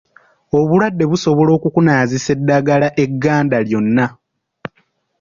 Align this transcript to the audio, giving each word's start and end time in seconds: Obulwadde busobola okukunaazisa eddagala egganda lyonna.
Obulwadde 0.59 1.03
busobola 1.11 1.51
okukunaazisa 1.57 2.29
eddagala 2.37 2.87
egganda 3.03 3.57
lyonna. 3.67 4.05